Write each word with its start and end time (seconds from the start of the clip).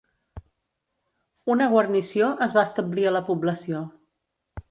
Una 1.57 1.67
guarnició 1.73 2.29
es 2.47 2.57
va 2.57 2.65
establir 2.69 3.07
a 3.09 3.13
la 3.17 3.23
població. 3.31 3.83